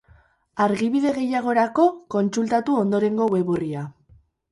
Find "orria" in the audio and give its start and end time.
3.57-3.85